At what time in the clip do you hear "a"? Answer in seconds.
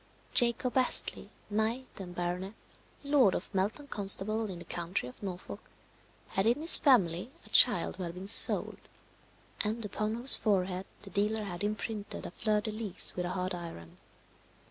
7.45-7.49, 12.25-12.31, 13.25-13.29